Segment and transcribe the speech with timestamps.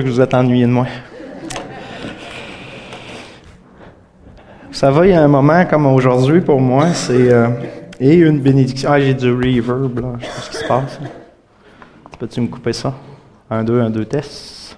[0.00, 0.86] que vous êtes ennuyé de moi.
[4.68, 7.48] Vous savez, il y a un moment comme aujourd'hui pour moi, c'est euh,
[8.00, 8.90] et une bénédiction.
[8.90, 10.14] Ah, j'ai du reverb, là.
[10.18, 11.00] Je sais pas ce qui se passe.
[12.18, 12.94] Peux-tu me couper ça?
[13.50, 14.76] Un, deux, un, deux, test.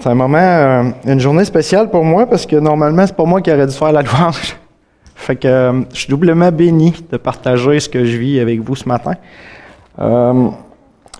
[0.00, 3.42] C'est un moment, euh, une journée spéciale pour moi parce que normalement, c'est pas moi
[3.42, 4.56] qui aurais dû faire la louange.
[5.14, 8.76] fait que euh, je suis doublement béni de partager ce que je vis avec vous
[8.76, 9.14] ce matin.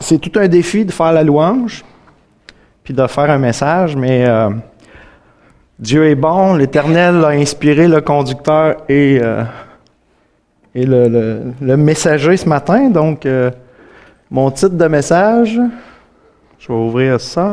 [0.00, 1.84] C'est tout un défi de faire la louange,
[2.84, 4.50] puis de faire un message, mais euh,
[5.78, 9.44] Dieu est bon, l'Éternel a inspiré le conducteur et, euh,
[10.74, 12.90] le, messager ce matin.
[12.90, 13.50] Donc, euh,
[14.30, 15.60] mon titre de message,
[16.58, 17.52] je vais ouvrir ça.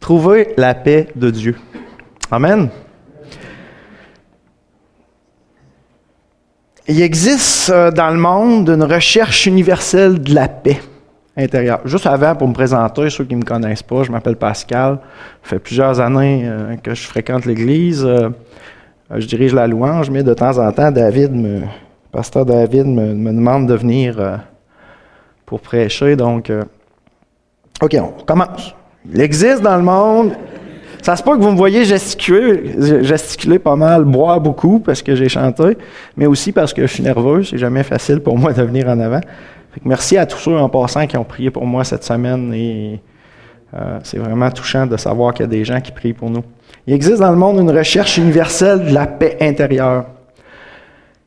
[0.00, 1.56] Trouver la paix de Dieu.
[2.30, 2.68] Amen.
[6.86, 10.80] Il existe euh, dans le monde une recherche universelle de la paix
[11.34, 11.80] intérieure.
[11.86, 14.98] Juste avant, pour me présenter, ceux qui ne me connaissent pas, je m'appelle Pascal.
[15.42, 18.04] Ça fait plusieurs années euh, que je fréquente l'Église.
[18.04, 18.28] Euh,
[19.16, 21.62] je dirige la louange, mais de temps en temps, David, me,
[22.12, 24.40] pasteur David, me, me demande de venir
[25.46, 26.16] pour prêcher.
[26.16, 26.52] Donc,
[27.80, 28.74] OK, on commence.
[29.10, 30.32] Il existe dans le monde
[31.04, 35.14] ça se peut que vous me voyez gesticuler, gesticuler pas mal, boire beaucoup parce que
[35.14, 35.76] j'ai chanté,
[36.16, 37.42] mais aussi parce que je suis nerveux.
[37.42, 39.20] C'est jamais facile pour moi de venir en avant.
[39.20, 42.54] Fait que merci à tous ceux en passant qui ont prié pour moi cette semaine
[42.54, 43.00] et
[43.74, 46.42] euh, c'est vraiment touchant de savoir qu'il y a des gens qui prient pour nous.
[46.86, 50.06] Il existe dans le monde une recherche universelle de la paix intérieure.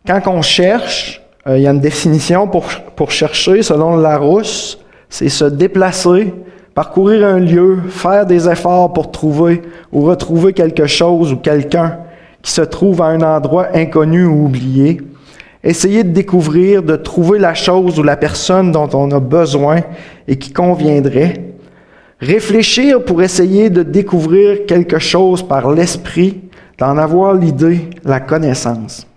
[0.08, 5.30] Quand on cherche, euh, il y a une définition pour, pour chercher selon Larousse, c'est
[5.30, 6.34] se déplacer
[6.78, 11.98] parcourir un lieu, faire des efforts pour trouver ou retrouver quelque chose ou quelqu'un
[12.44, 15.02] qui se trouve à un endroit inconnu ou oublié,
[15.64, 19.80] essayer de découvrir, de trouver la chose ou la personne dont on a besoin
[20.28, 21.46] et qui conviendrait,
[22.20, 26.42] réfléchir pour essayer de découvrir quelque chose par l'esprit,
[26.78, 29.08] d'en avoir l'idée, la connaissance.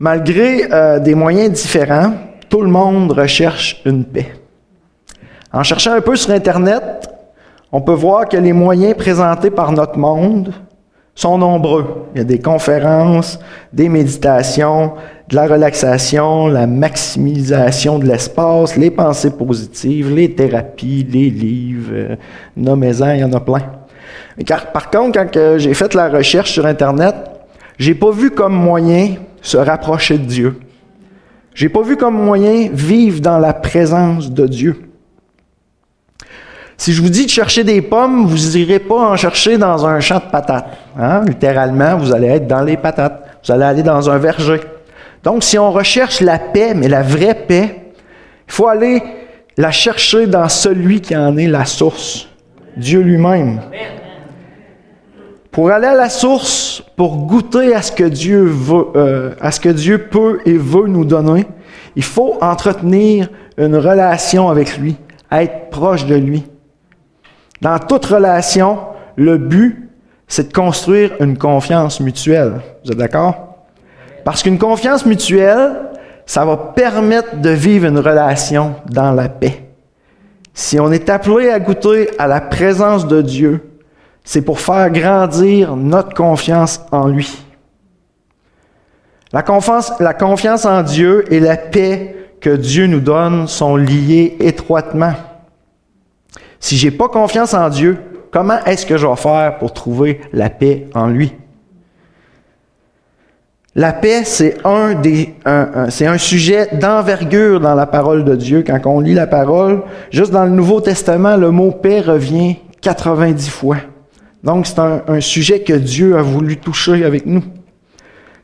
[0.00, 2.12] Malgré euh, des moyens différents,
[2.50, 4.34] tout le monde recherche une paix.
[5.52, 7.08] En cherchant un peu sur Internet,
[7.72, 10.52] on peut voir que les moyens présentés par notre monde
[11.14, 12.08] sont nombreux.
[12.14, 13.38] Il y a des conférences,
[13.72, 14.92] des méditations,
[15.28, 22.16] de la relaxation, la maximisation de l'espace, les pensées positives, les thérapies, les livres, euh,
[22.56, 23.62] nommez-en, il y en a plein.
[24.44, 27.14] Car, par contre, quand j'ai fait la recherche sur Internet,
[27.78, 30.60] j'ai pas vu comme moyen se rapprocher de Dieu.
[31.54, 34.85] J'ai pas vu comme moyen vivre dans la présence de Dieu.
[36.78, 40.00] Si je vous dis de chercher des pommes, vous n'irez pas en chercher dans un
[40.00, 40.68] champ de patates.
[40.98, 41.22] Hein?
[41.26, 43.22] Littéralement, vous allez être dans les patates.
[43.44, 44.60] Vous allez aller dans un verger.
[45.22, 47.92] Donc, si on recherche la paix, mais la vraie paix,
[48.48, 49.02] il faut aller
[49.56, 52.28] la chercher dans celui qui en est la source,
[52.76, 53.60] Dieu lui-même.
[55.50, 59.58] Pour aller à la source, pour goûter à ce que Dieu veut, euh, à ce
[59.58, 61.46] que Dieu peut et veut nous donner,
[61.96, 64.96] il faut entretenir une relation avec lui,
[65.32, 66.44] être proche de lui.
[67.60, 68.78] Dans toute relation,
[69.16, 69.90] le but,
[70.28, 72.60] c'est de construire une confiance mutuelle.
[72.84, 73.56] Vous êtes d'accord?
[74.24, 75.76] Parce qu'une confiance mutuelle,
[76.26, 79.62] ça va permettre de vivre une relation dans la paix.
[80.52, 83.70] Si on est appelé à goûter à la présence de Dieu,
[84.24, 87.38] c'est pour faire grandir notre confiance en lui.
[89.32, 95.12] La confiance, en Dieu et la paix que Dieu nous donne sont liées étroitement.
[96.60, 97.98] Si j'ai pas confiance en Dieu,
[98.30, 101.32] comment est-ce que je vais faire pour trouver la paix en lui?
[103.74, 105.34] La paix, c'est un, des,
[105.90, 108.64] c'est un sujet d'envergure dans la parole de Dieu.
[108.66, 113.50] Quand on lit la parole, juste dans le Nouveau Testament, le mot paix revient 90
[113.50, 113.76] fois.
[114.42, 117.44] Donc, c'est un, un sujet que Dieu a voulu toucher avec nous.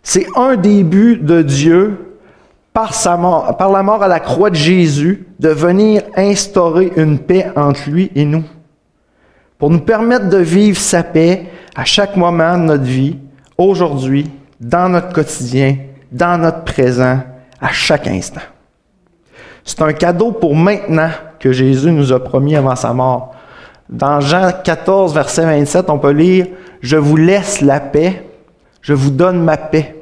[0.02, 2.11] C'est un des buts de Dieu
[2.72, 8.10] par, la mort à la croix de Jésus, de venir instaurer une paix entre lui
[8.14, 8.44] et nous,
[9.58, 11.46] pour nous permettre de vivre sa paix
[11.76, 13.18] à chaque moment de notre vie,
[13.58, 14.30] aujourd'hui,
[14.60, 15.76] dans notre quotidien,
[16.10, 17.20] dans notre présent,
[17.60, 18.40] à chaque instant.
[19.64, 23.34] C'est un cadeau pour maintenant que Jésus nous a promis avant sa mort.
[23.88, 26.46] Dans Jean 14, verset 27, on peut lire,
[26.80, 28.26] Je vous laisse la paix,
[28.80, 29.94] je vous donne ma paix.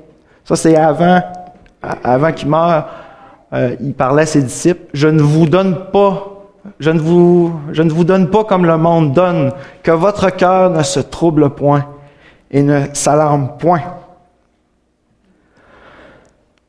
[0.44, 1.20] Ça, c'est avant
[1.82, 2.88] avant qu'il meure,
[3.52, 7.82] euh, il parlait à ses disciples, je ne vous donne pas, je ne vous, je
[7.82, 11.86] ne vous donne pas comme le monde donne, que votre cœur ne se trouble point
[12.50, 13.82] et ne s'alarme point.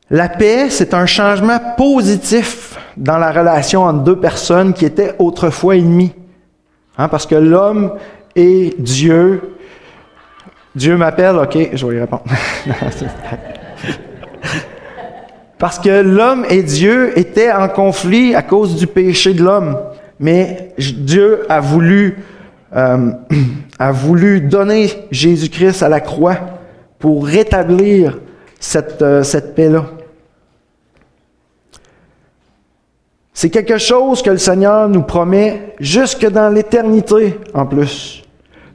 [0.10, 5.78] La paix, c'est un changement positif dans la relation entre deux personnes qui étaient autrefois
[5.78, 6.13] ennemies.
[6.98, 7.94] Hein, parce que l'homme
[8.36, 9.56] et Dieu,
[10.75, 12.24] Dieu m'appelle, ok, je vais y répondre.
[15.62, 19.78] parce que l'homme et Dieu étaient en conflit à cause du péché de l'homme.
[20.19, 22.18] Mais Dieu a voulu,
[22.75, 23.12] euh,
[23.80, 26.38] a voulu donner Jésus-Christ à la croix
[26.98, 28.18] pour rétablir
[28.60, 29.86] cette, euh, cette paix-là.
[33.31, 38.24] C'est quelque chose que le Seigneur nous promet jusque dans l'éternité en plus.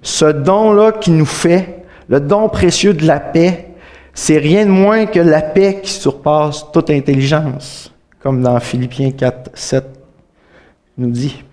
[0.03, 3.66] Ce don-là qu'il nous fait, le don précieux de la paix,
[4.19, 7.93] c'est rien de moins que la paix qui surpasse toute intelligence,
[8.23, 9.85] comme dans Philippiens 4, 7
[10.97, 11.45] nous dit.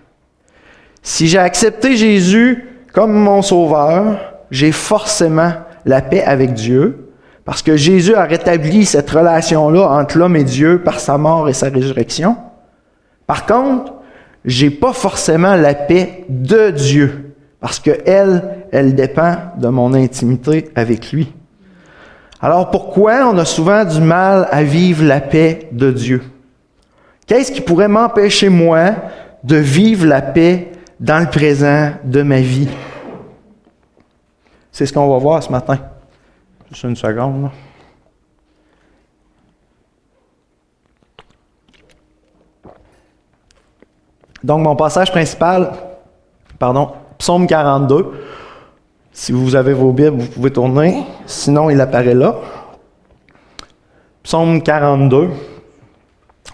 [1.02, 4.18] Si j'ai accepté Jésus comme mon sauveur,
[4.50, 5.52] j'ai forcément
[5.84, 7.12] la paix avec Dieu,
[7.44, 11.52] parce que Jésus a rétabli cette relation-là entre l'homme et Dieu par sa mort et
[11.52, 12.38] sa résurrection.
[13.26, 13.92] Par contre,
[14.46, 20.70] j'ai pas forcément la paix de Dieu parce que elle, elle dépend de mon intimité
[20.74, 21.30] avec lui.
[22.44, 26.22] Alors pourquoi on a souvent du mal à vivre la paix de Dieu?
[27.26, 28.90] Qu'est-ce qui pourrait m'empêcher moi
[29.42, 30.70] de vivre la paix
[31.00, 32.68] dans le présent de ma vie?
[34.70, 35.78] C'est ce qu'on va voir ce matin.
[36.68, 37.48] Juste une seconde.
[44.42, 45.72] Donc, mon passage principal,
[46.58, 48.23] pardon, Psaume 42.
[49.16, 51.04] Si vous avez vos Bibles, vous pouvez tourner.
[51.24, 52.34] Sinon, il apparaît là.
[54.24, 55.28] Psaume 42.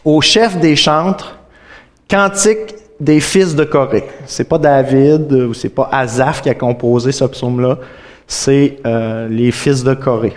[0.05, 1.39] Au chef des chantres,
[2.07, 4.05] cantique des fils de Corée.
[4.27, 7.79] C'est pas David ou c'est pas Azaph qui a composé ce psaume-là.
[8.27, 10.37] C'est euh, les fils de Corée.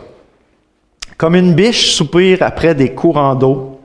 [1.18, 3.82] Comme une biche soupire après des courants d'eau,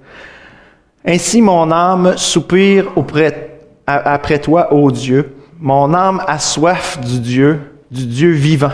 [1.05, 5.35] ainsi mon âme soupire auprès après toi, ô Dieu.
[5.59, 8.73] Mon âme a soif du Dieu, du Dieu vivant.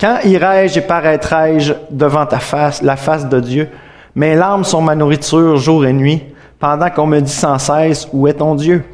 [0.00, 3.68] Quand irai-je et paraîtrai-je devant ta face, la face de Dieu?
[4.14, 6.22] Mes larmes sont ma nourriture jour et nuit,
[6.58, 8.84] pendant qu'on me dit sans cesse, où est ton Dieu?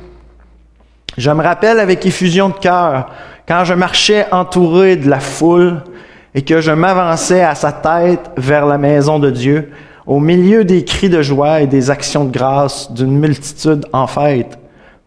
[1.17, 3.11] Je me rappelle avec effusion de cœur,
[3.47, 5.83] quand je marchais entouré de la foule
[6.35, 9.71] et que je m'avançais à sa tête vers la maison de Dieu,
[10.07, 14.59] au milieu des cris de joie et des actions de grâce d'une multitude en fête.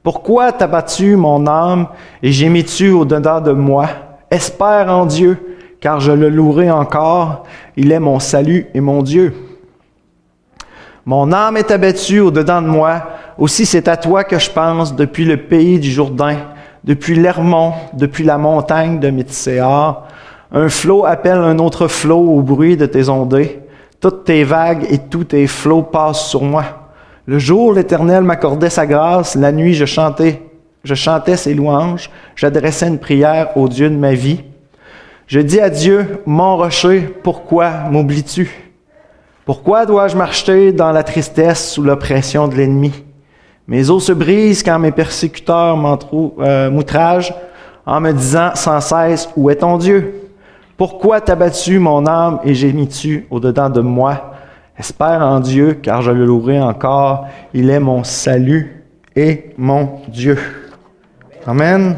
[0.04, 1.88] Pourquoi t'as battu mon âme
[2.22, 3.88] et gémis-tu au-dedans de moi?
[4.34, 5.38] Espère en Dieu,
[5.80, 7.44] car je le louerai encore.
[7.78, 9.32] Il est mon salut et mon Dieu.
[11.06, 13.04] Mon âme est abattue au-dedans de moi.
[13.38, 16.38] Aussi c'est à toi que je pense depuis le pays du Jourdain,
[16.84, 20.08] depuis l'Hermont, depuis la montagne de Mithséar.
[20.52, 23.62] Un flot appelle un autre flot au bruit de tes ondées.
[24.02, 26.64] Toutes tes vagues et tous tes flots passent sur moi.
[27.28, 29.36] Le jour, l'Éternel m'accordait sa grâce.
[29.36, 30.42] La nuit, je chantais,
[30.84, 32.10] je chantais ses louanges.
[32.36, 34.44] J'adressais une prière au Dieu de ma vie.
[35.28, 38.52] Je dis à Dieu, mon rocher, pourquoi m'oublies-tu?
[39.46, 42.92] Pourquoi dois-je marcher dans la tristesse sous l'oppression de l'ennemi?
[43.68, 45.78] Mes os se brisent quand mes persécuteurs
[46.40, 47.34] euh, m'outragent
[47.86, 50.30] en me disant sans cesse, où est ton Dieu?
[50.76, 54.34] Pourquoi t'as battu mon âme et gémis-tu au-dedans de moi?
[54.78, 57.28] Espère en Dieu, car je le louerai encore.
[57.54, 58.84] Il est mon salut
[59.16, 60.38] et mon Dieu.
[61.46, 61.98] Amen.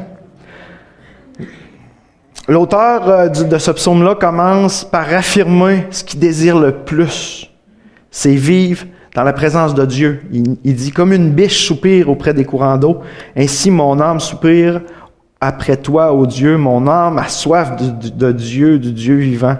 [2.48, 7.52] L'auteur euh, de ce psaume-là commence par affirmer ce qu'il désire le plus.
[8.10, 10.22] C'est vivre dans la présence de Dieu.
[10.32, 13.02] Il, dit, comme une biche soupire auprès des courants d'eau,
[13.36, 14.82] ainsi mon âme soupire
[15.40, 16.58] après toi, ô Dieu.
[16.58, 19.58] Mon âme a soif de, de Dieu, du Dieu vivant.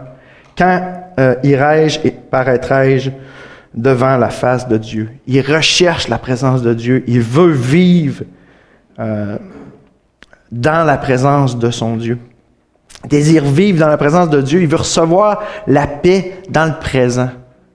[0.58, 0.82] Quand
[1.20, 3.12] euh, irai-je et paraîtrai-je
[3.74, 5.10] devant la face de Dieu?
[5.27, 7.04] Il recherche la présence de Dieu.
[7.08, 8.24] Il veut vivre
[9.00, 9.38] euh,
[10.52, 12.18] dans la présence de son Dieu.
[13.04, 14.62] Il désire vivre dans la présence de Dieu.
[14.62, 17.30] Il veut recevoir la paix dans le présent,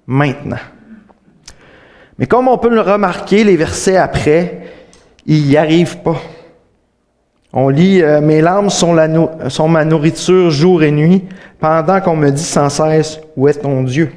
[0.07, 0.59] maintenant.
[2.19, 4.61] Mais comme on peut le remarquer, les versets après,
[5.27, 6.17] il n'y arrive pas.
[7.53, 8.97] On lit euh, Mes larmes sont,
[9.49, 11.25] sont, ma nourriture jour et nuit,
[11.59, 14.13] pendant qu'on me dit sans cesse Où est ton Dieu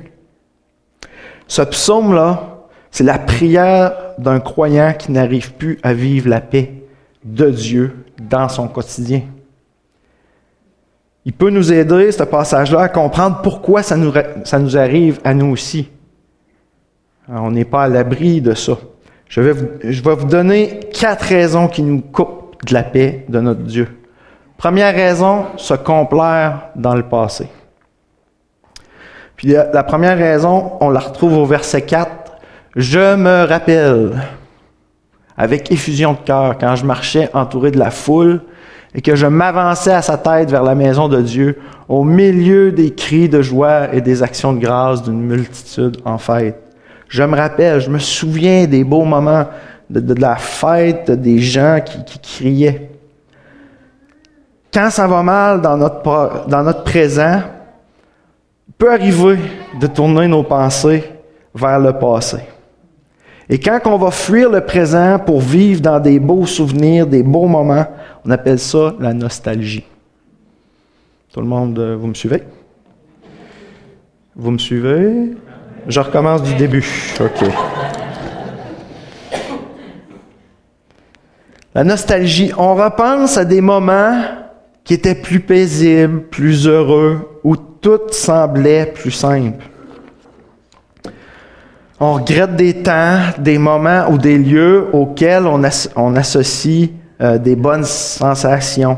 [1.48, 2.58] Ce psaume-là,
[2.92, 6.74] c'est la prière d'un croyant qui n'arrive plus à vivre la paix
[7.24, 9.22] de Dieu dans son quotidien.
[11.26, 15.90] Il peut nous aider, ce passage-là, à comprendre pourquoi ça nous, arrive à nous aussi.
[17.30, 18.78] on n'est pas à l'abri de ça.
[19.30, 19.54] Je vais,
[19.84, 23.88] je vais vous donner quatre raisons qui nous coupent de la paix de notre Dieu.
[24.58, 27.48] Première raison, se complaire dans le passé.
[29.36, 32.10] Puis la, première raison, on la retrouve au verset 4.
[32.76, 34.22] Je me rappelle.
[35.38, 38.42] Avec effusion de cœur, quand je marchais entouré de la foule
[38.96, 41.58] et que je m'avançais à sa tête vers la maison de Dieu,
[41.90, 46.62] au milieu des cris de joie et des actions de grâce d'une multitude en fête.
[47.08, 49.46] Je me rappelle, je me souviens des beaux moments
[49.90, 52.90] de, la fête, des gens qui, criaient.
[54.74, 57.42] Quand ça va mal dans notre, dans notre présent,
[58.78, 59.38] peut arriver
[59.80, 61.04] de tourner nos pensées
[61.54, 62.40] vers le passé.
[63.50, 67.48] Et quand on va fuir le présent pour vivre dans des beaux souvenirs, des beaux
[67.48, 67.86] moments,
[68.26, 69.84] on appelle ça la nostalgie.
[71.34, 72.44] Tout le monde, euh, vous me suivez?
[74.36, 75.36] Vous me suivez?
[75.88, 76.86] Je recommence du début.
[77.20, 77.50] OK.
[81.76, 84.22] La nostalgie, on repense à des moments
[84.84, 89.66] qui étaient plus paisibles, plus heureux, où tout semblait plus simple.
[92.06, 95.64] On regrette des temps, des moments ou des lieux auxquels on,
[96.16, 96.90] associe
[97.22, 98.98] euh, des bonnes sensations.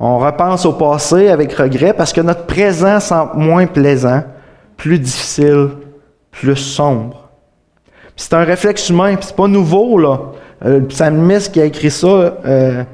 [0.00, 4.22] On repense au passé avec regret parce que notre présent semble moins plaisant,
[4.78, 5.68] plus difficile,
[6.30, 7.28] plus sombre.
[8.16, 10.18] C'est un réflexe humain, c'est pas nouveau là.
[10.64, 12.84] Euh, le qui a écrit ça euh,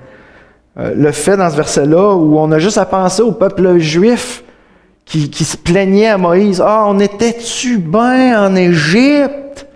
[0.76, 4.42] le fait dans ce verset-là où on a juste à penser au peuple juif
[5.10, 9.66] qui, se plaignait à Moïse, ah, on était-tu bien en Égypte?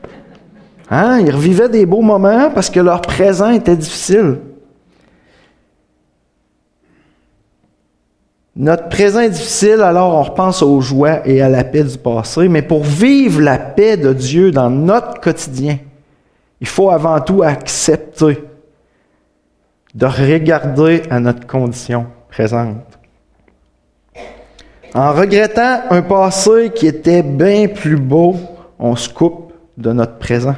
[0.90, 1.20] Hein?
[1.20, 4.38] Ils revivaient des beaux moments parce que leur présent était difficile.
[8.54, 12.46] Notre présent est difficile, alors on repense aux joies et à la paix du passé,
[12.46, 15.78] mais pour vivre la paix de Dieu dans notre quotidien,
[16.60, 18.44] il faut avant tout accepter
[19.92, 23.03] de regarder à notre condition présente.
[24.94, 28.36] En regrettant un passé qui était bien plus beau,
[28.78, 30.54] on se coupe de notre présent.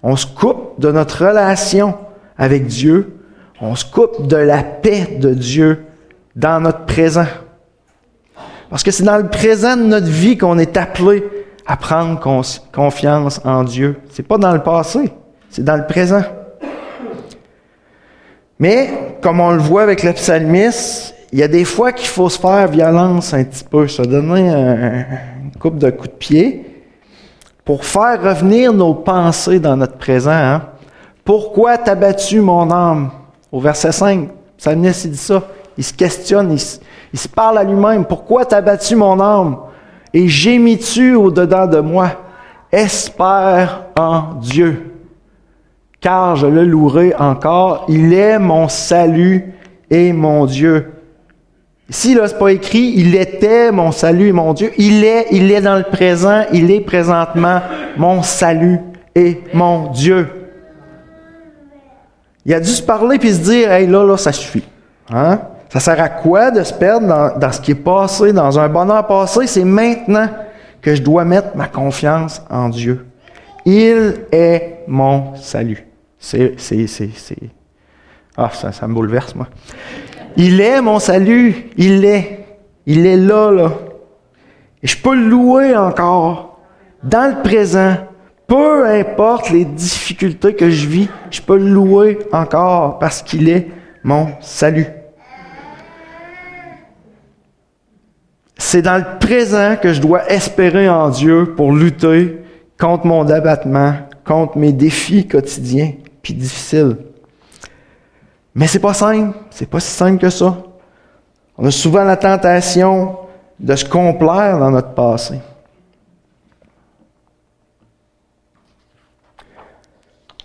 [0.00, 1.96] On se coupe de notre relation
[2.38, 3.18] avec Dieu.
[3.60, 5.86] On se coupe de la paix de Dieu
[6.36, 7.26] dans notre présent.
[8.70, 11.24] Parce que c'est dans le présent de notre vie qu'on est appelé
[11.66, 12.20] à prendre
[12.72, 13.96] confiance en Dieu.
[14.10, 15.12] C'est pas dans le passé,
[15.50, 16.22] c'est dans le présent.
[18.60, 22.28] Mais, comme on le voit avec le psalmiste, il y a des fois qu'il faut
[22.28, 25.04] se faire violence un petit peu, se donner un,
[25.42, 26.84] une coupe de coups de pied
[27.64, 30.30] pour faire revenir nos pensées dans notre présent.
[30.30, 30.62] Hein.
[31.24, 33.10] Pourquoi t'as battu mon âme?
[33.50, 35.42] Au verset 5, Psalmiste il dit ça.
[35.76, 38.04] Il se questionne, il, se parle à lui-même.
[38.04, 39.56] Pourquoi t'as battu mon âme?
[40.12, 42.10] Et gémis-tu au-dedans de moi?
[42.70, 44.92] Espère en Dieu,
[46.00, 47.86] car je le louerai encore.
[47.88, 49.52] Il est mon salut
[49.90, 50.93] et mon Dieu.
[51.90, 54.72] Ici, là, c'est pas écrit, il était mon salut et mon Dieu.
[54.78, 57.60] Il est, il est dans le présent, il est présentement
[57.96, 58.80] mon salut
[59.14, 60.28] et mon Dieu.
[62.46, 64.64] Il a dû se parler puis se dire, hey, là, là, ça suffit.
[65.10, 65.40] Hein?
[65.68, 68.68] Ça sert à quoi de se perdre dans, dans ce qui est passé, dans un
[68.68, 69.46] bonheur passé?
[69.46, 70.28] C'est maintenant
[70.80, 73.06] que je dois mettre ma confiance en Dieu.
[73.66, 75.86] Il est mon salut.
[76.18, 77.50] C'est, c'est, c'est, c'est.
[78.36, 79.48] Ah, ça, ça me bouleverse, moi.
[80.36, 81.70] Il est mon salut.
[81.76, 82.46] Il est.
[82.86, 83.72] Il est là, là.
[84.82, 86.58] Et je peux le louer encore.
[87.02, 87.96] Dans le présent.
[88.46, 93.68] Peu importe les difficultés que je vis, je peux le louer encore parce qu'il est
[94.02, 94.86] mon salut.
[98.58, 102.38] C'est dans le présent que je dois espérer en Dieu pour lutter
[102.78, 106.96] contre mon abattement, contre mes défis quotidiens puis difficiles.
[108.54, 110.56] Mais c'est pas simple, c'est pas si simple que ça.
[111.58, 113.18] On a souvent la tentation
[113.58, 115.40] de se complaire dans notre passé.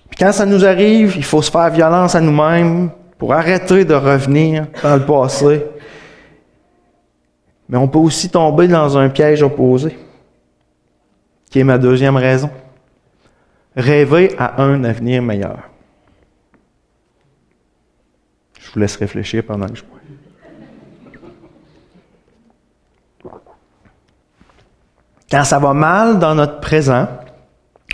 [0.10, 3.94] Puis quand ça nous arrive, il faut se faire violence à nous-mêmes pour arrêter de
[3.94, 5.66] revenir dans le passé.
[7.68, 9.98] Mais on peut aussi tomber dans un piège opposé,
[11.52, 12.50] qui est ma deuxième raison.
[13.76, 15.69] Rêver à un avenir meilleur.
[18.70, 19.98] Je vous laisse réfléchir pendant que je bois.
[25.32, 27.08] Quand ça va mal dans notre présent,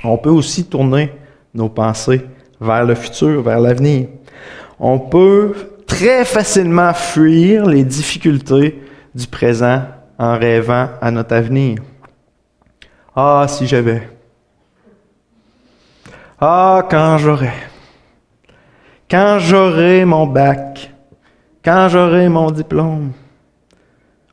[0.03, 1.13] on peut aussi tourner
[1.53, 2.25] nos pensées
[2.59, 4.09] vers le futur, vers l'avenir.
[4.77, 5.53] On peut
[5.87, 9.81] très facilement fuir les difficultés du présent
[10.17, 11.77] en rêvant à notre avenir.
[13.15, 14.09] Ah, si j'avais.
[16.39, 17.53] Ah, quand j'aurais.
[19.09, 20.91] Quand j'aurai mon bac,
[21.63, 23.11] quand j'aurai mon diplôme,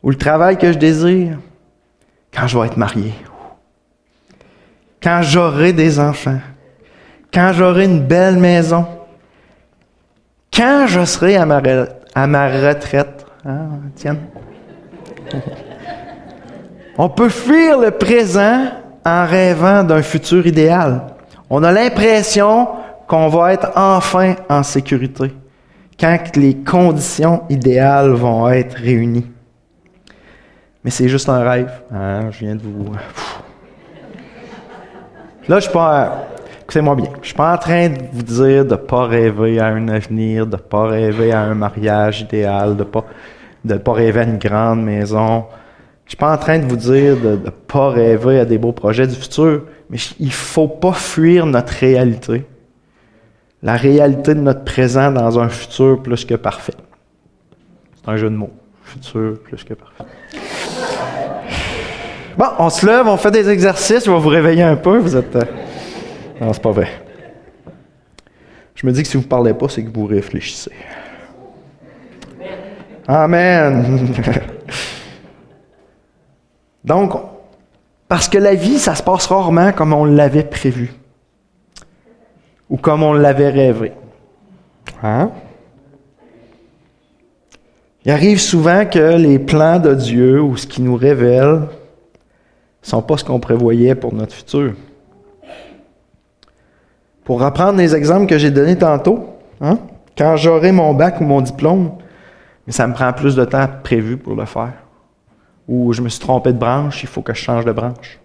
[0.02, 1.38] ou le travail que je désire,
[2.34, 3.12] quand je vais être marié,
[5.02, 6.40] quand j'aurai des enfants,
[7.32, 8.86] quand j'aurai une belle maison,
[10.54, 11.60] quand je serai à ma,
[12.14, 13.26] à ma retraite.
[13.44, 13.68] Hein.
[16.98, 18.66] On peut fuir le présent
[19.04, 21.06] en rêvant d'un futur idéal.
[21.48, 22.68] On a l'impression
[23.12, 25.34] qu'on va être enfin en sécurité
[26.00, 29.30] quand les conditions idéales vont être réunies.
[30.82, 31.70] Mais c'est juste un rêve.
[31.92, 32.90] Hein, je viens de vous.
[35.46, 36.26] Là, je suis pas.
[36.62, 37.10] Écoutez-moi bien.
[37.20, 40.46] Je suis pas en train de vous dire de ne pas rêver à un avenir,
[40.46, 43.04] de ne pas rêver à un mariage idéal, de ne pas,
[43.62, 45.44] de pas rêver à une grande maison.
[46.06, 48.72] Je suis pas en train de vous dire de ne pas rêver à des beaux
[48.72, 52.46] projets du futur, mais il faut pas fuir notre réalité.
[53.62, 56.74] La réalité de notre présent dans un futur plus que parfait.
[57.94, 58.50] C'est un jeu de mots.
[58.82, 60.04] Futur plus que parfait.
[62.36, 64.98] Bon, on se lève, on fait des exercices, je vais vous réveiller un peu.
[64.98, 65.36] Vous êtes.
[65.36, 65.44] Euh,
[66.40, 66.88] non, c'est pas vrai.
[68.74, 70.72] Je me dis que si vous ne parlez pas, c'est que vous réfléchissez.
[73.06, 74.12] Amen.
[76.84, 77.12] Donc,
[78.08, 80.92] parce que la vie, ça se passe rarement comme on l'avait prévu
[82.72, 83.92] ou comme on l'avait rêvé.
[85.02, 85.30] Hein?
[88.02, 91.66] Il arrive souvent que les plans de Dieu ou ce qui nous révèle ne
[92.80, 94.72] sont pas ce qu'on prévoyait pour notre futur.
[97.24, 99.28] Pour reprendre les exemples que j'ai donnés tantôt,
[99.60, 99.78] hein,
[100.16, 101.92] quand j'aurai mon bac ou mon diplôme,
[102.66, 104.72] mais ça me prend plus de temps prévu pour le faire.
[105.68, 108.18] Ou je me suis trompé de branche, il faut que je change de branche.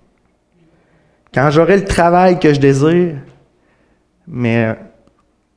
[1.33, 3.17] Quand j'aurai le travail que je désire,
[4.27, 4.75] mais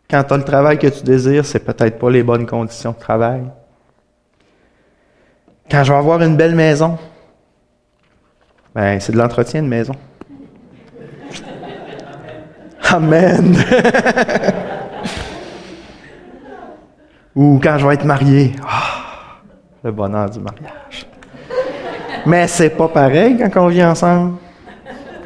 [0.08, 2.98] quand tu as le travail que tu désires, c'est peut-être pas les bonnes conditions de
[2.98, 3.42] travail.
[5.70, 6.98] Quand je vais avoir une belle maison,
[8.74, 9.94] ben c'est de l'entretien de maison.
[12.90, 13.56] Amen.
[17.36, 19.38] Ou quand je vais être marié, ah,
[19.84, 21.06] le bonheur du mariage.
[22.26, 24.38] Mais c'est pas pareil quand on vit ensemble.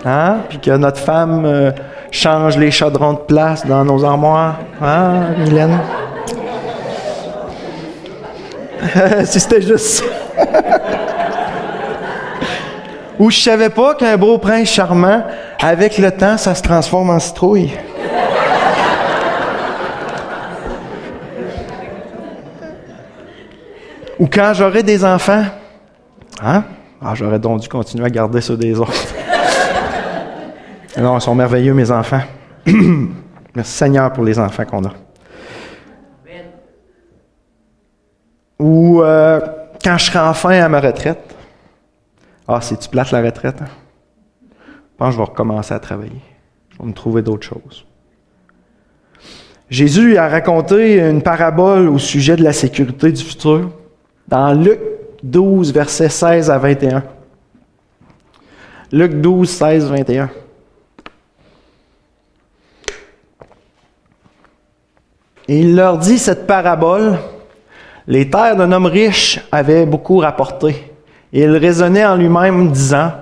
[0.05, 0.41] Hein?
[0.49, 1.73] Puis que notre femme euh,
[2.15, 4.61] change les chaudrons de place dans nos armoires.
[4.81, 5.81] Hein, Mylène?
[9.25, 10.05] si c'était juste ça.
[13.19, 15.25] Ou je savais pas qu'un beau prince charmant,
[15.61, 17.73] avec le temps, ça se transforme en citrouille.
[24.19, 25.45] Ou quand j'aurai des enfants,
[26.43, 26.63] hein?
[27.05, 28.93] Ah, j'aurais donc dû continuer à garder ceux des autres.
[30.99, 32.23] Non, ils sont merveilleux, mes enfants.
[32.67, 34.93] Merci Seigneur pour les enfants qu'on a.
[38.59, 39.41] Ou euh,
[39.83, 41.35] quand je serai enfin à ma retraite,
[42.47, 43.61] ah, c'est-tu plate la retraite?
[43.63, 43.69] Hein?
[44.51, 46.23] Je pense que je vais recommencer à travailler.
[46.71, 47.85] Je vais me trouver d'autres choses.
[49.71, 53.71] Jésus a raconté une parabole au sujet de la sécurité du futur
[54.29, 54.79] dans Luc
[55.23, 57.03] 12, versets 16 à 21.
[58.93, 60.31] Luc 12, 16, 21.
[65.49, 67.19] Et il leur dit cette parabole.
[68.07, 70.93] Les terres d'un homme riche avaient beaucoup rapporté.
[71.33, 73.13] Et il raisonnait en lui-même, disant,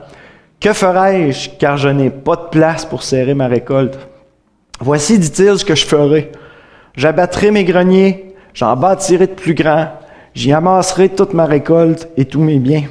[0.60, 3.98] Que ferai-je, car je n'ai pas de place pour serrer ma récolte?
[4.80, 6.32] Voici, dit-il, ce que je ferai.
[6.94, 9.88] J'abattrai mes greniers, j'en bâtirai de plus grands,
[10.34, 12.84] j'y amasserai toute ma récolte et tous mes biens.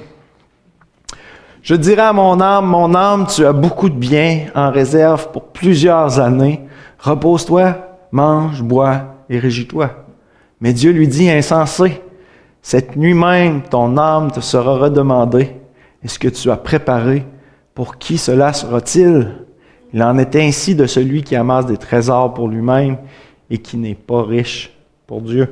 [1.62, 5.44] Je dirai à mon âme, mon âme, tu as beaucoup de biens en réserve pour
[5.50, 6.62] plusieurs années.
[6.98, 10.06] Repose-toi, mange, bois et régis-toi.
[10.60, 12.02] Mais Dieu lui dit, insensé,
[12.62, 15.56] cette nuit même, ton âme te sera redemandée.
[16.04, 17.26] Est-ce que tu as préparé?
[17.74, 19.32] Pour qui cela sera-t-il?
[19.94, 22.98] Il en est ainsi de celui qui amasse des trésors pour lui-même
[23.50, 24.72] et qui n'est pas riche
[25.08, 25.48] pour Dieu.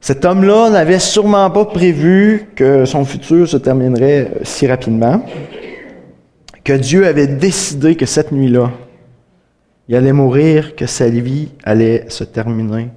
[0.00, 5.24] Cet homme-là n'avait sûrement pas prévu que son futur se terminerait si rapidement,
[6.62, 8.70] que Dieu avait décidé que cette nuit-là,
[9.88, 12.90] il allait mourir, que sa vie allait se terminer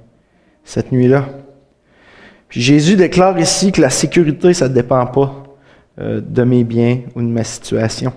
[0.62, 1.26] cette nuit-là.
[2.50, 5.42] Jésus déclare ici que la sécurité, ça ne dépend pas
[5.98, 8.12] euh, de mes biens ou de ma situation.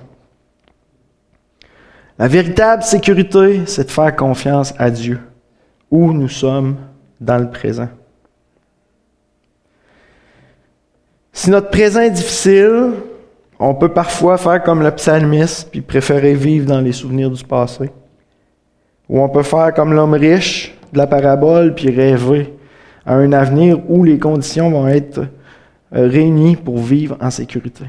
[2.19, 5.19] La véritable sécurité, c'est de faire confiance à Dieu,
[5.89, 6.75] où nous sommes
[7.21, 7.89] dans le présent.
[11.31, 12.91] Si notre présent est difficile,
[13.59, 17.89] on peut parfois faire comme le psalmiste, puis préférer vivre dans les souvenirs du passé.
[19.09, 22.53] Ou on peut faire comme l'homme riche de la parabole, puis rêver
[23.05, 25.19] à un avenir où les conditions vont être
[25.95, 27.85] euh, réunies pour vivre en sécurité.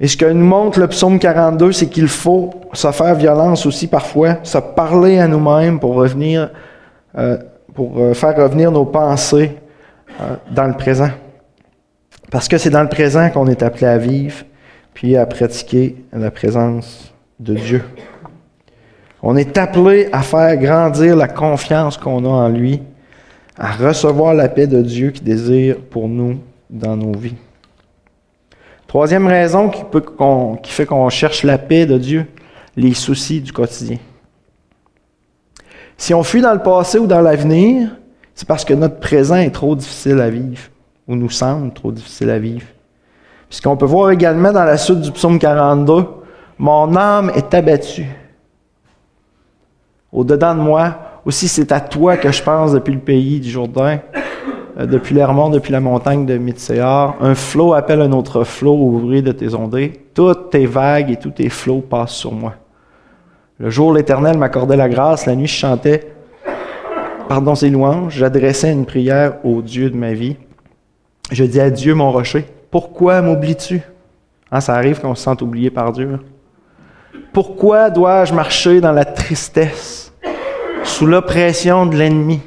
[0.00, 3.86] Et ce que nous montre le psaume 42, c'est qu'il faut se faire violence aussi
[3.86, 6.50] parfois, se parler à nous-mêmes pour revenir,
[7.16, 7.36] euh,
[7.74, 9.56] pour euh, faire revenir nos pensées
[10.50, 11.08] dans le présent.
[12.30, 14.44] Parce que c'est dans le présent qu'on est appelé à vivre,
[14.92, 17.82] puis à pratiquer la présence de Dieu.
[19.22, 22.82] On est appelé à faire grandir la confiance qu'on a en lui,
[23.56, 27.36] à recevoir la paix de Dieu qui désire pour nous dans nos vies.
[28.88, 29.84] Troisième raison qui,
[30.72, 32.26] fait qu'on cherche la paix de Dieu,
[32.76, 33.98] les soucis du quotidien.
[35.96, 37.96] Si on fuit dans le passé ou dans l'avenir,
[38.34, 40.62] c'est parce que notre présent est trop difficile à vivre,
[41.06, 42.66] ou nous semble trop difficile à vivre.
[43.48, 46.06] Puisqu'on peut voir également dans la suite du psaume 42,
[46.58, 48.06] Mon âme est abattue.
[50.12, 50.94] Au-dedans de moi,
[51.24, 54.00] aussi c'est à toi que je pense depuis le pays du Jourdain.
[54.78, 57.16] Euh, depuis l'Hermont, depuis la montagne de Mitséar.
[57.20, 60.00] Un flot appelle un autre flot au de tes ondées.
[60.14, 62.54] Toutes tes vagues et tous tes flots passent sur moi.
[63.58, 65.26] Le jour, l'Éternel m'accordait la grâce.
[65.26, 66.12] La nuit, je chantais,
[67.28, 68.14] pardon, ses louanges.
[68.16, 70.36] J'adressais une prière au Dieu de ma vie.
[71.30, 73.82] Je dis à Dieu, mon rocher, pourquoi m'oublies-tu?
[74.50, 76.18] Hein, ça arrive qu'on se sente oublié par Dieu.
[77.32, 80.01] Pourquoi dois-je marcher dans la tristesse,
[80.84, 82.40] sous l'oppression de l'ennemi?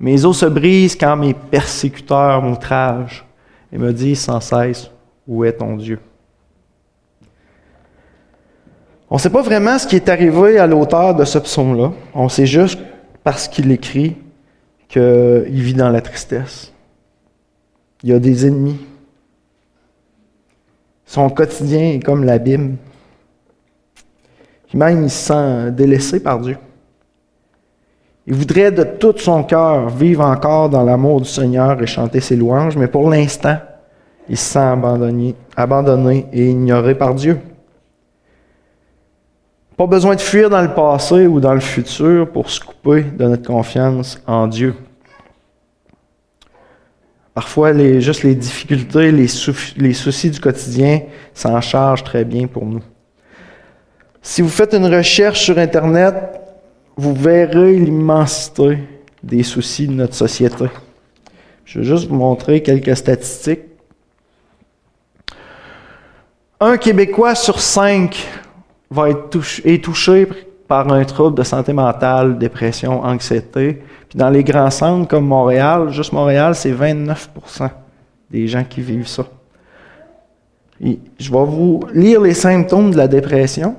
[0.00, 3.24] Mes os se brisent quand mes persécuteurs m'outragent
[3.72, 4.90] et me disent sans cesse,
[5.26, 6.00] Où est ton Dieu?
[9.08, 11.92] On ne sait pas vraiment ce qui est arrivé à l'auteur de ce psaume-là.
[12.14, 12.80] On sait juste,
[13.22, 14.16] parce qu'il écrit,
[14.88, 16.72] qu'il vit dans la tristesse.
[18.02, 18.80] Il y a des ennemis.
[21.04, 22.76] Son quotidien est comme l'abîme.
[24.68, 26.56] Puis il se sent délaissé par Dieu.
[28.26, 32.36] Il voudrait de tout son cœur vivre encore dans l'amour du Seigneur et chanter ses
[32.36, 33.58] louanges, mais pour l'instant,
[34.28, 37.38] il se sent abandonné, abandonné et ignoré par Dieu.
[39.76, 43.24] Pas besoin de fuir dans le passé ou dans le futur pour se couper de
[43.24, 44.74] notre confiance en Dieu.
[47.34, 49.26] Parfois, juste les difficultés, les
[49.94, 51.00] soucis du quotidien
[51.34, 52.82] s'en chargent très bien pour nous.
[54.20, 56.14] Si vous faites une recherche sur Internet,
[56.96, 58.78] vous verrez l'immensité
[59.22, 60.66] des soucis de notre société.
[61.64, 63.62] Je vais juste vous montrer quelques statistiques.
[66.60, 68.26] Un Québécois sur cinq
[68.90, 70.28] va être touché, est touché
[70.68, 73.82] par un trouble de santé mentale, dépression, anxiété.
[74.08, 77.70] Puis dans les grands centres comme Montréal, juste Montréal, c'est 29%
[78.30, 79.26] des gens qui vivent ça.
[80.80, 83.76] je vais vous lire les symptômes de la dépression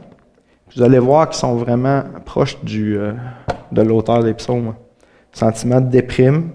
[0.76, 3.14] vous allez voir qu'ils sont vraiment proches euh,
[3.72, 4.74] de l'auteur des psaumes.
[5.32, 6.50] Sentiment de déprime,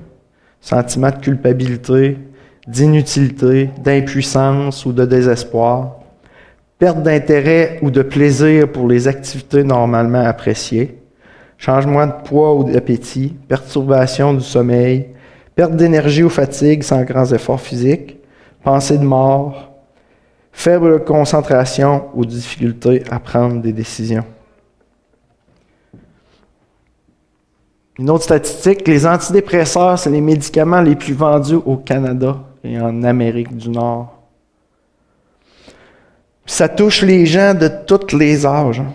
[0.60, 2.18] sentiment de culpabilité,
[2.66, 5.96] d'inutilité, d'impuissance ou de désespoir,
[6.78, 10.98] perte d'intérêt ou de plaisir pour les activités normalement appréciées,
[11.56, 15.08] changement de poids ou d'appétit, perturbation du sommeil,
[15.54, 18.18] perte d'énergie ou fatigue sans grands efforts physiques,
[18.62, 19.72] pensée de mort,
[20.58, 24.24] faible concentration ou difficulté à prendre des décisions.
[27.96, 33.04] Une autre statistique, les antidépresseurs, c'est les médicaments les plus vendus au Canada et en
[33.04, 34.18] Amérique du Nord.
[36.44, 38.80] Ça touche les gens de tous les âges.
[38.80, 38.92] Hein.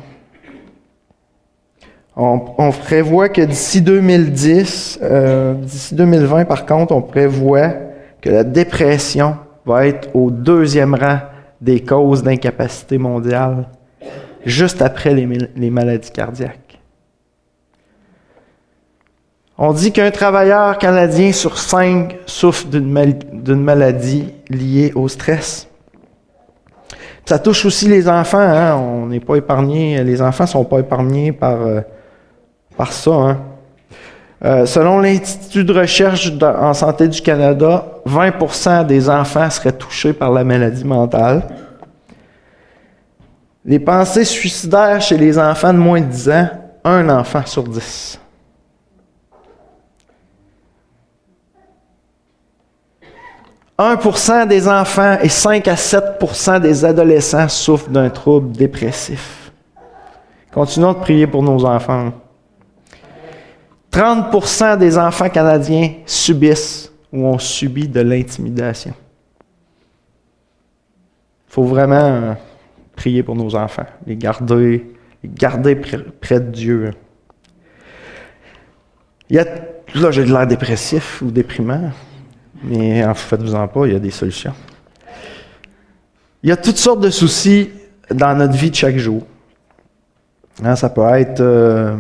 [2.18, 7.70] On, prévoit que d'ici 2010, euh, d'ici 2020 par contre, on prévoit
[8.20, 11.20] que la dépression va être au deuxième rang
[11.64, 13.70] des causes d'incapacité mondiale,
[14.46, 16.80] juste après les, maladies cardiaques.
[19.58, 25.70] On dit qu'un travailleur canadien sur cinq souffre d'une maladie liée au stress.
[27.26, 28.40] Ça touche aussi les enfants.
[28.40, 28.76] Hein?
[28.76, 30.04] On n'est pas épargné.
[30.04, 31.80] Les enfants ne sont pas épargnés par, euh,
[32.76, 33.12] par ça.
[33.12, 33.42] Hein?
[34.46, 40.32] Euh, selon l'Institut de recherche en santé du Canada, 20% des enfants seraient touchés par
[40.32, 41.44] la maladie mentale.
[43.64, 46.50] Les pensées suicidaires chez les enfants de moins de 10 ans,
[46.84, 48.20] un enfant sur 10.
[53.80, 59.52] «1% des enfants et 5 à 7% des adolescents souffrent d'un trouble dépressif.
[60.54, 62.12] Continuons de prier pour nos enfants.
[63.94, 68.94] 30% des enfants canadiens subissent ou ont subi de l'intimidation.
[71.48, 72.36] Il faut vraiment
[72.96, 76.92] prier pour nos enfants, les garder, les garder près de Dieu.
[79.30, 79.46] Il y a,
[79.94, 81.92] là, j'ai de l'air dépressif ou déprimant,
[82.64, 84.56] mais en faites-vous-en pas, il y a des solutions.
[86.42, 87.70] Il y a toutes sortes de soucis
[88.10, 89.22] dans notre vie de chaque jour.
[90.64, 91.98] Hein, ça peut être euh,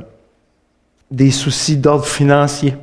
[1.13, 2.75] des soucis d'ordre financier,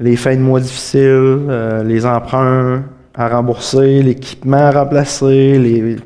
[0.00, 2.82] les fins de mois difficiles, euh, les emprunts
[3.14, 5.96] à rembourser, l'équipement à remplacer, les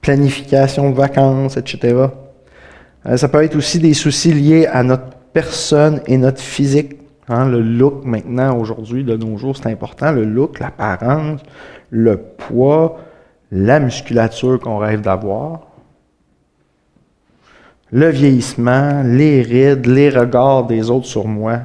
[0.00, 2.06] planifications de vacances, etc.
[3.06, 6.96] Euh, ça peut être aussi des soucis liés à notre personne et notre physique.
[7.28, 10.12] Hein, le look maintenant, aujourd'hui, de nos jours, c'est important.
[10.12, 11.40] Le look, l'apparence,
[11.90, 12.98] le poids,
[13.50, 15.67] la musculature qu'on rêve d'avoir,
[17.90, 21.60] le vieillissement, les rides, les regards des autres sur moi.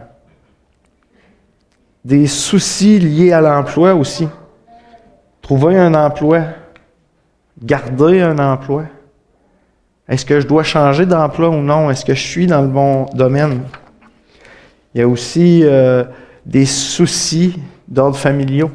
[2.05, 4.27] Des soucis liés à l'emploi aussi.
[5.41, 6.41] Trouver un emploi,
[7.61, 8.83] garder un emploi.
[10.07, 11.89] Est-ce que je dois changer d'emploi ou non?
[11.89, 13.61] Est-ce que je suis dans le bon domaine?
[14.93, 16.03] Il y a aussi euh,
[16.45, 18.71] des soucis d'ordre familiaux.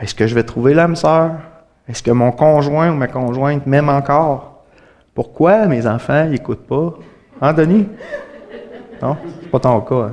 [0.00, 1.32] Est-ce que je vais trouver l'âme sœur?
[1.88, 4.53] Est-ce que mon conjoint ou ma conjointe m'aime encore?
[5.14, 6.94] Pourquoi mes enfants n'écoutent pas?
[7.40, 7.86] Hein, Denis?
[9.00, 9.16] Non?
[9.42, 9.94] C'est pas ton cas.
[9.94, 10.12] Hein?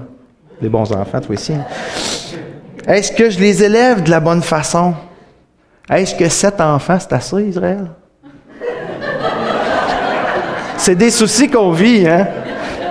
[0.61, 1.53] Bons enfants, toi aussi.
[1.53, 1.65] Hein?
[2.85, 4.93] Est-ce que je les élève de la bonne façon?
[5.89, 7.87] Est-ce que sept enfants, c'est assez, Israël?
[10.77, 12.27] C'est des soucis qu'on vit, hein?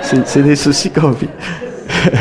[0.02, 1.28] C'est des soucis qu'on vit.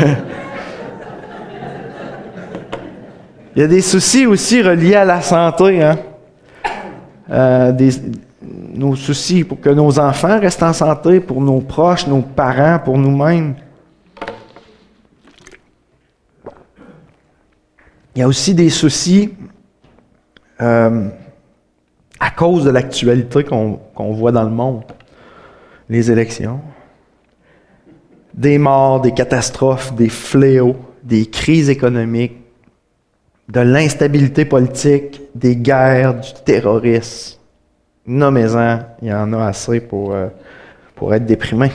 [3.56, 5.98] Il y a des soucis aussi reliés à la santé, hein?
[7.30, 7.72] Euh,
[8.80, 12.96] nos soucis pour que nos enfants restent en santé, pour nos proches, nos parents, pour
[12.96, 13.54] nous-mêmes.
[18.14, 19.34] Il y a aussi des soucis
[20.62, 21.08] euh,
[22.18, 24.84] à cause de l'actualité qu'on voit dans le monde.
[25.90, 26.60] Les élections,
[28.32, 32.38] des morts, des catastrophes, des fléaux, des crises économiques,
[33.48, 37.39] de l'instabilité politique, des guerres, du terrorisme.
[38.06, 40.28] Nommez-en, il y en a assez pour, euh,
[40.94, 41.70] pour être déprimé.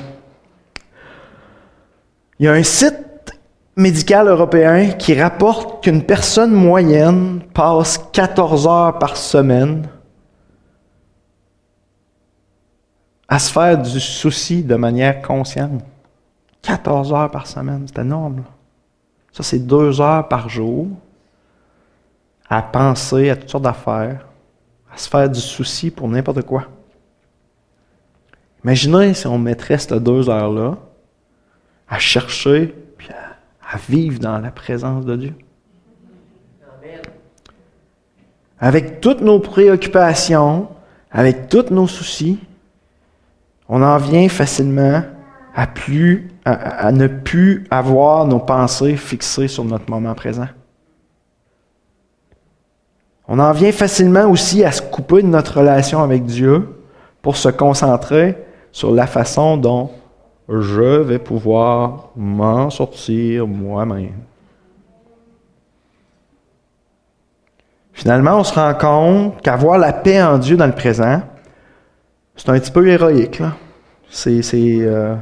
[2.39, 3.33] Il y a un site
[3.75, 9.87] médical européen qui rapporte qu'une personne moyenne passe 14 heures par semaine
[13.27, 15.81] à se faire du souci de manière consciente.
[16.61, 18.43] 14 heures par semaine, c'est énorme.
[19.31, 20.87] Ça, c'est deux heures par jour
[22.49, 24.25] à penser à toutes sortes d'affaires,
[24.95, 26.67] à se faire du souci pour n'importe quoi.
[28.63, 30.77] Imaginez si on mettrait ces deux heures-là
[31.89, 35.33] à chercher puis à, vivre dans la présence de Dieu.
[38.57, 40.69] Avec toutes nos préoccupations,
[41.11, 42.39] avec tous nos soucis,
[43.67, 45.03] on en vient facilement
[45.53, 50.47] à, ne plus avoir nos pensées fixées sur notre moment présent.
[53.27, 56.67] On en vient facilement aussi à se couper de notre relation avec Dieu
[57.21, 58.37] pour se concentrer
[58.71, 59.89] sur la façon dont
[60.47, 64.13] je vais pouvoir m'en sortir moi-même.
[67.93, 71.21] Finalement, on se rend compte qu'avoir la paix en Dieu dans le présent,
[72.35, 73.41] c'est un petit peu héroïque.
[74.27, 75.15] Euh,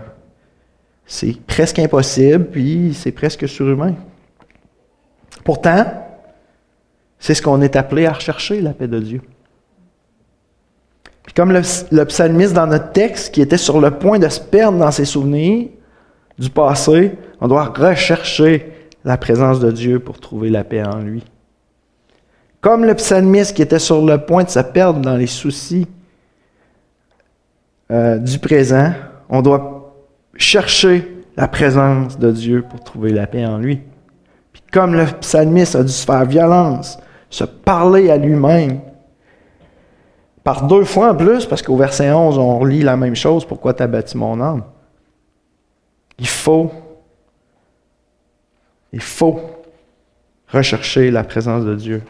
[1.06, 3.94] c'est presque impossible, puis c'est presque surhumain.
[5.44, 5.86] Pourtant,
[7.24, 9.22] c'est ce qu'on est appelé à rechercher, la paix de Dieu.
[11.24, 14.78] Puis comme le, psalmiste dans notre texte, qui était sur le point de se perdre
[14.78, 15.70] dans ses souvenirs
[16.38, 18.74] du passé, on doit rechercher
[19.06, 21.24] la présence de Dieu pour trouver la paix en lui.
[22.60, 25.88] Comme le psalmiste qui était sur le point de se perdre dans les soucis
[27.90, 28.92] euh, du présent,
[29.30, 29.96] on doit
[30.36, 33.80] chercher la présence de Dieu pour trouver la paix en lui.
[34.52, 37.00] Puis comme le psalmiste a dû se faire violence
[37.34, 38.80] se parler à lui-même.
[40.44, 43.74] Par deux fois en plus, parce qu'au verset 11, on relit la même chose, pourquoi
[43.74, 44.64] tu as bâti mon âme?
[46.20, 46.72] Il faut,
[48.92, 49.42] il faut
[50.48, 52.04] rechercher la présence de Dieu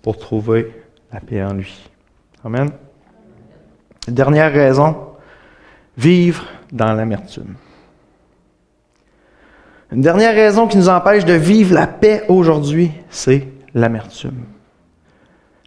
[0.00, 0.72] pour trouver
[1.12, 1.86] la paix en lui.
[2.42, 2.70] Amen.
[4.08, 4.96] Dernière raison,
[5.98, 7.56] vivre dans l'amertume.
[9.92, 14.44] Une dernière raison qui nous empêche de vivre la paix aujourd'hui, c'est l'amertume.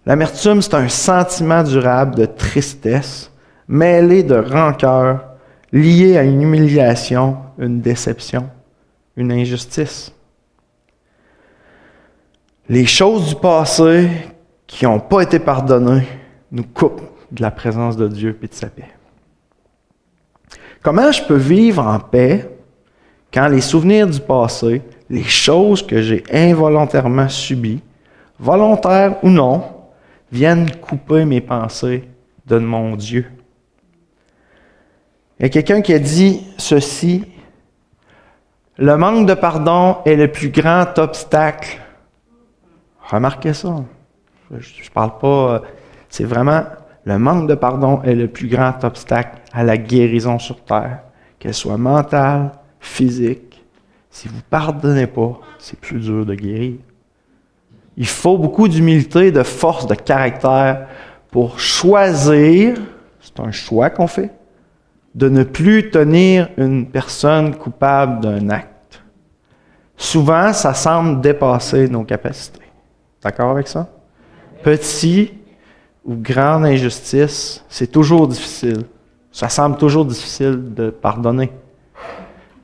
[0.05, 3.31] L'amertume, c'est un sentiment durable de tristesse,
[3.67, 5.25] mêlé de rancœur,
[5.73, 8.49] lié à une humiliation, une déception,
[9.17, 10.13] une injustice.
[12.69, 14.09] Les choses du passé
[14.65, 16.07] qui n'ont pas été pardonnées
[16.51, 18.89] nous coupent de la présence de Dieu et de sa paix.
[20.81, 22.49] Comment je peux vivre en paix
[23.33, 27.81] quand les souvenirs du passé, les choses que j'ai involontairement subies,
[28.39, 29.63] volontaire ou non,
[30.31, 32.09] viennent couper mes pensées
[32.45, 33.25] de mon Dieu.
[35.39, 37.25] Il y a quelqu'un qui a dit ceci,
[38.77, 41.79] le manque de pardon est le plus grand obstacle.
[43.09, 43.75] Remarquez ça.
[44.51, 45.61] Je ne parle pas,
[46.09, 46.63] c'est vraiment
[47.05, 50.99] le manque de pardon est le plus grand obstacle à la guérison sur terre,
[51.39, 53.63] qu'elle soit mentale, physique.
[54.09, 56.75] Si vous ne pardonnez pas, c'est plus dur de guérir.
[57.97, 60.87] Il faut beaucoup d'humilité, de force, de caractère
[61.31, 62.75] pour choisir,
[63.19, 64.31] c'est un choix qu'on fait,
[65.15, 69.01] de ne plus tenir une personne coupable d'un acte.
[69.97, 72.61] Souvent, ça semble dépasser nos capacités.
[73.23, 73.87] D'accord avec ça?
[74.61, 75.33] Petit
[76.05, 78.83] ou grande injustice, c'est toujours difficile.
[79.31, 81.51] Ça semble toujours difficile de pardonner.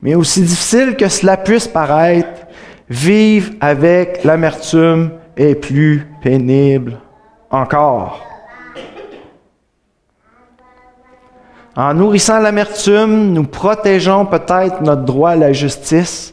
[0.00, 2.46] Mais aussi difficile que cela puisse paraître,
[2.88, 6.98] vivre avec l'amertume est plus pénible
[7.50, 8.20] encore.
[11.76, 16.32] En nourrissant l'amertume, nous protégeons peut-être notre droit à la justice,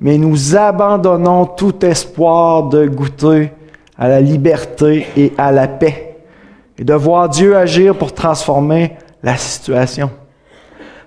[0.00, 3.52] mais nous abandonnons tout espoir de goûter
[3.98, 6.16] à la liberté et à la paix
[6.78, 10.10] et de voir Dieu agir pour transformer la situation.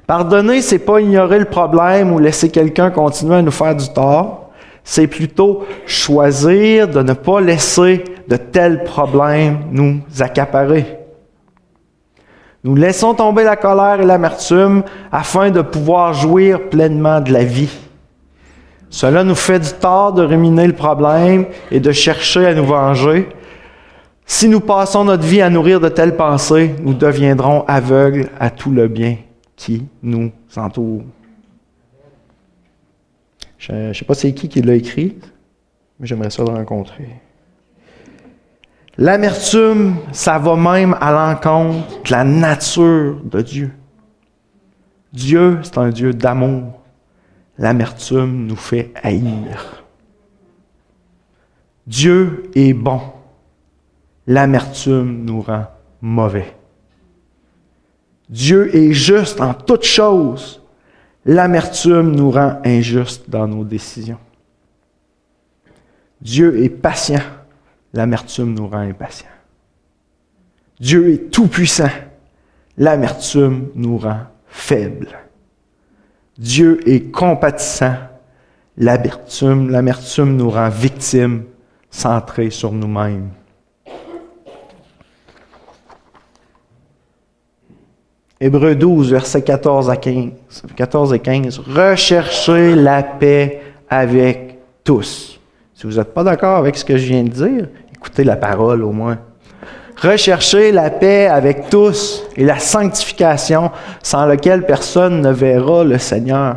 [0.06, 4.41] Pardonner, c'est pas ignorer le problème ou laisser quelqu'un continuer à nous faire du tort.
[4.84, 10.98] C'est plutôt choisir de ne pas laisser de tels problèmes nous accaparer.
[12.64, 17.72] Nous laissons tomber la colère et l'amertume afin de pouvoir jouir pleinement de la vie.
[18.90, 23.30] Cela nous fait du tort de ruminer le problème et de chercher à nous venger,
[24.34, 28.72] si nous passons notre vie à nourrir de telles pensées, nous deviendrons aveugles à tout
[28.72, 29.18] le bien
[29.58, 31.02] qui nous entoure.
[33.62, 35.18] Je ne sais pas c'est qui qui l'a écrit,
[36.00, 37.10] mais j'aimerais ça le rencontrer.
[38.98, 43.72] L'amertume, ça va même à l'encontre de la nature de Dieu.
[45.14, 46.82] Dieu, c'est un Dieu d'amour.
[47.58, 49.84] L'amertume nous fait haïr.
[51.88, 53.02] Dieu est bon
[54.28, 55.66] l'amertume nous rend
[56.02, 56.56] mauvais.
[58.30, 60.61] Dieu est juste en toutes choses.
[61.26, 64.18] L'amertume nous rend injustes dans nos décisions.
[66.20, 67.22] Dieu est patient.
[67.94, 69.28] L'amertume nous rend impatients.
[70.80, 71.90] Dieu est tout-puissant.
[72.78, 75.20] L'amertume nous rend faibles.
[76.38, 77.96] Dieu est compatissant.
[78.78, 81.44] L'amertume, l'amertume nous rend victimes,
[81.92, 83.30] centrés sur nous-mêmes.
[88.44, 90.32] Hébreu 12, versets 14 à 15.
[90.76, 91.60] 14 et 15.
[91.60, 95.40] Recherchez la paix avec tous.
[95.76, 98.84] Si vous n'êtes pas d'accord avec ce que je viens de dire, écoutez la parole
[98.84, 99.20] au moins.
[100.02, 103.70] Recherchez la paix avec tous et la sanctification
[104.02, 106.56] sans laquelle personne ne verra le Seigneur.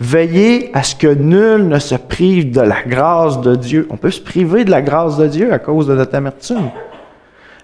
[0.00, 3.86] Veillez à ce que nul ne se prive de la grâce de Dieu.
[3.90, 6.70] On peut se priver de la grâce de Dieu à cause de notre amertume.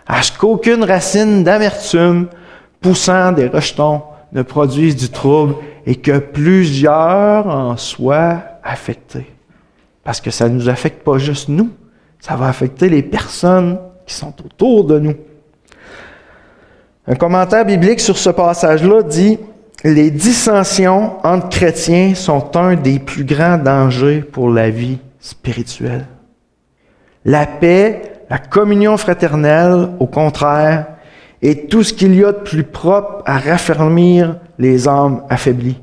[0.06, 2.26] À ce qu'aucune racine d'amertume
[2.80, 9.26] poussant des rejetons ne produisent du trouble et que plusieurs en soient affectés.
[10.04, 11.70] Parce que ça ne nous affecte pas juste nous,
[12.20, 15.14] ça va affecter les personnes qui sont autour de nous.
[17.06, 19.38] Un commentaire biblique sur ce passage-là dit
[19.84, 26.06] Les dissensions entre chrétiens sont un des plus grands dangers pour la vie spirituelle.
[27.24, 30.86] La paix, la communion fraternelle, au contraire,
[31.42, 35.80] et tout ce qu'il y a de plus propre à raffermir les âmes affaiblies.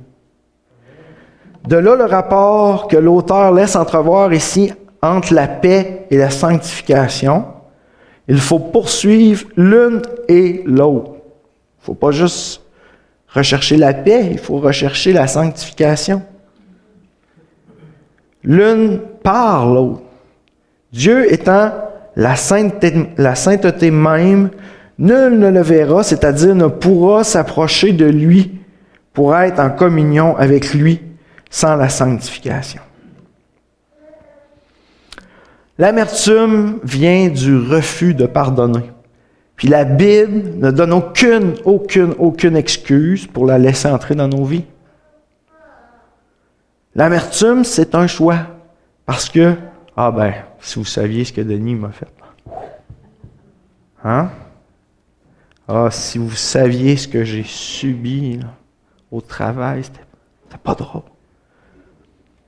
[1.68, 7.46] De là le rapport que l'auteur laisse entrevoir ici entre la paix et la sanctification.
[8.28, 11.12] Il faut poursuivre l'une et l'autre.
[11.12, 12.62] Il ne faut pas juste
[13.28, 16.22] rechercher la paix, il faut rechercher la sanctification.
[18.44, 20.02] L'une par l'autre.
[20.92, 21.72] Dieu étant
[22.16, 24.50] la sainteté, la sainteté même,
[25.00, 28.60] Nul ne le verra, c'est-à-dire ne pourra s'approcher de lui
[29.14, 31.02] pour être en communion avec lui
[31.50, 32.82] sans la sanctification.
[35.78, 38.92] L'amertume vient du refus de pardonner.
[39.56, 44.46] Puis la Bible ne donne aucune, aucune, aucune excuse pour la laisser entrer dans nos
[44.46, 44.66] vies.
[46.96, 48.38] L'amertume, c'est un choix.
[49.06, 49.54] Parce que,
[49.96, 52.08] ah ben, si vous saviez ce que Denis m'a fait.
[54.04, 54.30] Hein?
[55.68, 58.40] Ah, si vous saviez ce que j'ai subi
[59.12, 60.00] au travail, c'était
[60.64, 61.02] pas drôle.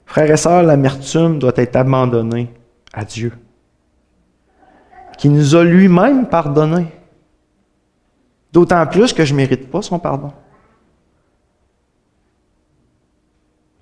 [0.05, 2.53] Frères et sœurs, l'amertume doit être abandonnée
[2.93, 3.34] à Dieu.
[5.20, 6.88] qui nous a lui-même pardonné.
[8.53, 10.32] D'autant plus que je ne mérite pas son pardon.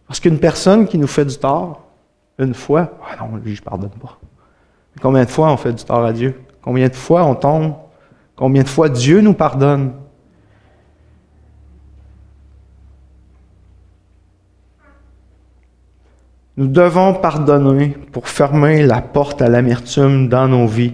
[0.07, 1.85] Parce qu'une personne qui nous fait du tort,
[2.39, 4.17] une fois, ah non, lui, je ne pardonne pas.
[4.99, 6.41] Combien de fois on fait du tort à Dieu?
[6.59, 7.75] Combien de fois on tombe?
[8.37, 9.93] Combien de fois Dieu nous pardonne?
[16.55, 20.93] Nous devons pardonner pour fermer la porte à l'amertume dans nos vies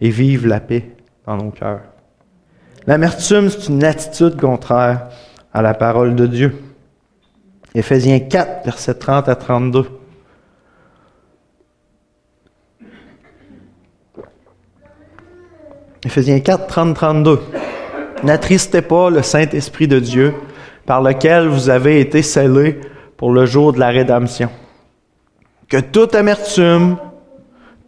[0.00, 1.82] et vivre la paix dans nos cœurs.
[2.86, 5.08] L'amertume, c'est une attitude contraire
[5.52, 6.56] à la parole de Dieu.
[7.74, 9.86] Éphésiens 4, versets 30 à 32.
[16.04, 17.40] Éphésiens 4, 30, 32.
[18.22, 20.34] N'attristez pas le Saint-Esprit de Dieu,
[20.86, 22.80] par lequel vous avez été scellés
[23.16, 24.50] pour le jour de la rédemption
[25.72, 26.98] que toute amertume,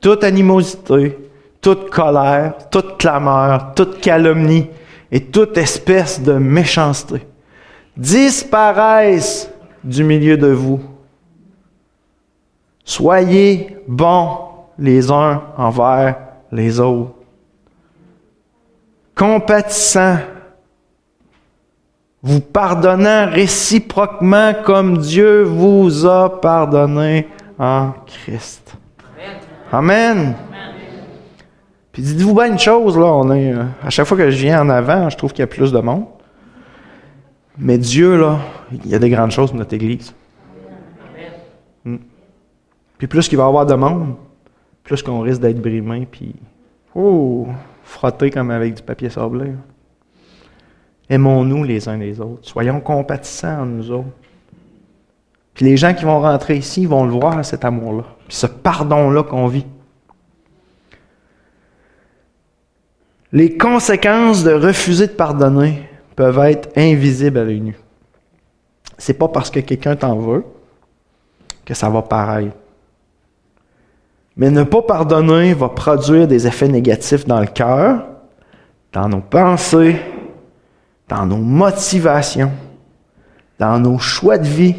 [0.01, 1.19] toute animosité,
[1.61, 4.71] toute colère, toute clameur, toute calomnie
[5.13, 7.21] et toute espèce de méchanceté
[7.95, 9.51] disparaissent
[9.83, 10.81] du milieu de vous.
[12.87, 14.39] Soyez bons
[14.79, 16.17] les uns envers
[16.53, 17.13] les autres,
[19.15, 20.19] compatissants,
[22.23, 28.77] vous pardonnant réciproquement comme Dieu vous a pardonné en Christ.
[29.71, 30.35] Amen.
[31.93, 34.63] Puis dites-vous bien une chose, là, on est, euh, à chaque fois que je viens
[34.63, 36.07] en avant, je trouve qu'il y a plus de monde.
[37.57, 38.39] Mais Dieu, là,
[38.73, 40.13] il y a des grandes choses pour notre Église.
[41.85, 41.99] Hmm.
[42.99, 44.17] Puis plus qu'il va y avoir de monde,
[44.83, 46.35] plus qu'on risque d'être brimé, puis
[46.97, 47.47] oh,
[47.85, 49.53] frotté comme avec du papier sablé.
[51.09, 52.49] Aimons-nous les uns les autres.
[52.49, 54.09] Soyons compatissants en nous autres.
[55.53, 58.05] Puis les gens qui vont rentrer ici vont le voir, cet amour-là.
[58.27, 59.67] Puis ce pardon-là qu'on vit.
[63.33, 67.77] Les conséquences de refuser de pardonner peuvent être invisibles à l'œil nu.
[68.99, 70.45] C'est pas parce que quelqu'un t'en veut
[71.65, 72.51] que ça va pareil.
[74.37, 78.05] Mais ne pas pardonner va produire des effets négatifs dans le cœur,
[78.93, 80.01] dans nos pensées,
[81.09, 82.51] dans nos motivations,
[83.59, 84.77] dans nos choix de vie,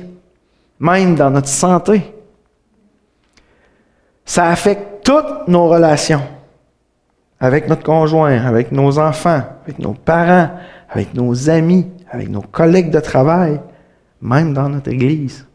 [0.80, 2.02] même dans notre santé.
[4.26, 6.22] Ça affecte toutes nos relations
[7.40, 10.50] avec notre conjoint, avec nos enfants, avec nos parents,
[10.90, 13.62] avec nos amis, avec nos collègues de travail,
[14.22, 15.46] même dans notre Église.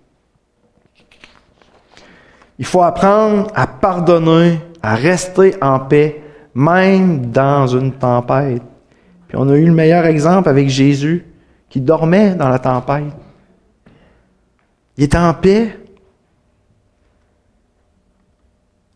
[2.60, 6.22] Il faut apprendre à pardonner, à rester en paix,
[6.54, 8.62] même dans une tempête.
[9.26, 11.24] Puis on a eu le meilleur exemple avec Jésus
[11.70, 13.14] qui dormait dans la tempête.
[14.98, 15.74] Il est en paix.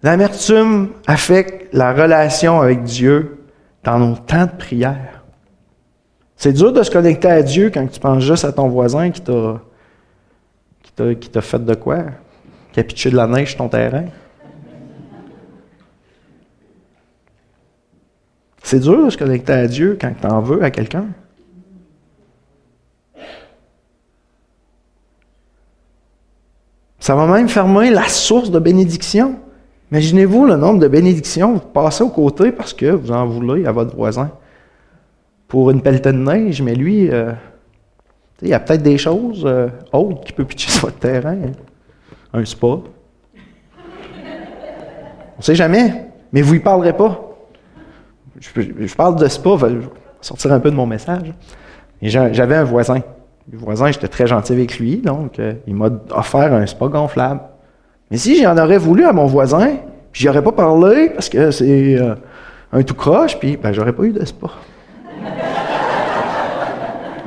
[0.03, 3.47] L'amertume affecte la relation avec Dieu
[3.83, 5.25] dans nos temps de prière.
[6.37, 9.23] C'est dur de se connecter à Dieu quand tu penses juste à ton voisin qui
[9.23, 9.59] t'a
[11.15, 12.05] qui t'a fait de quoi?
[12.75, 14.07] Qui a pitché de la neige sur ton terrain?
[18.64, 21.07] C'est dur de se connecter à Dieu quand tu en veux à quelqu'un.
[26.99, 29.39] Ça va même fermer la source de bénédiction.
[29.93, 33.66] Imaginez-vous le nombre de bénédictions que vous passez aux côtés parce que vous en voulez
[33.66, 34.33] à votre voisin.
[35.47, 37.31] Pour une pelletée de neige, mais lui, euh,
[38.43, 41.37] il y a peut-être des choses euh, autres qui peuvent pitcher sur votre terrain.
[42.35, 42.66] Un spa.
[42.66, 42.82] On
[45.39, 47.20] ne sait jamais, mais vous ne parlerez pas.
[48.41, 49.87] Je, parle de spa, je vais
[50.20, 51.32] sortir un peu de mon message.
[52.03, 53.01] J'avais un voisin.
[53.51, 57.41] Le voisin, j'étais très gentil avec lui, donc euh, il m'a offert un spa gonflable.
[58.11, 59.76] Mais si j'en aurais voulu à mon voisin,
[60.12, 62.14] j'y aurais pas parlé parce que c'est euh,
[62.72, 64.49] un tout croche, puis ben, j'aurais pas eu de spa.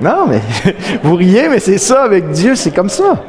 [0.01, 0.41] non, mais
[1.03, 3.23] vous riez, mais c'est ça avec Dieu, c'est comme ça.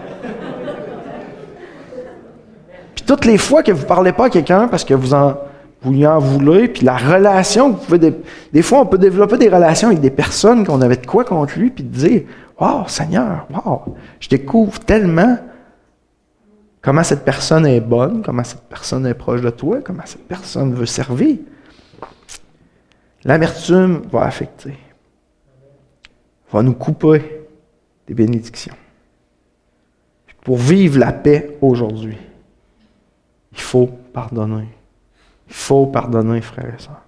[2.94, 5.38] Puis toutes les fois que vous parlez pas à quelqu'un parce que vous en
[5.86, 8.14] lui en voulez, puis la relation vous pouvez.
[8.52, 11.58] Des fois, on peut développer des relations avec des personnes qu'on avait de quoi contre
[11.58, 12.22] lui, puis dire
[12.60, 15.38] Wow, Seigneur, wow, je découvre tellement
[16.82, 20.74] comment cette personne est bonne, comment cette personne est proche de toi, comment cette personne
[20.74, 21.38] veut servir.
[23.24, 24.74] L'amertume va affecter,
[26.52, 27.46] va nous couper
[28.06, 28.74] des bénédictions.
[30.42, 32.18] Pour vivre la paix aujourd'hui,
[33.52, 34.68] il faut pardonner.
[35.48, 37.02] Il faut pardonner, frères et sœurs.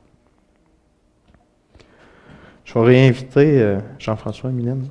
[2.64, 4.88] Je vais réinviter euh, Jean-François Mylène.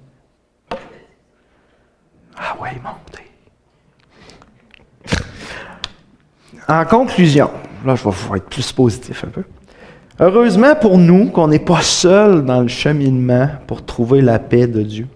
[2.38, 3.24] Ah ouais, montez.
[6.68, 7.50] En conclusion,
[7.86, 9.44] là, je vais être plus positif un peu.
[10.20, 14.84] Heureusement pour nous qu'on n'est pas seul dans le cheminement pour trouver la paix de
[14.84, 15.08] Dieu.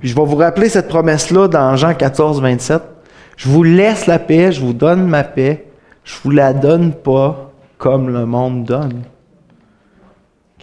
[0.00, 2.82] Puis je vais vous rappeler cette promesse-là dans Jean 14, 27.
[3.36, 5.66] Je vous laisse la paix, je vous donne ma paix,
[6.04, 9.02] je ne vous la donne pas comme le monde donne.